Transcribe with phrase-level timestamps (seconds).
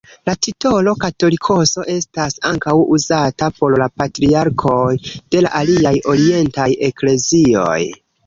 [0.27, 4.95] La titolo «katolikoso» estas ankaŭ uzata por la patriarkoj
[5.35, 7.79] de la aliaj orientaj eklezioj.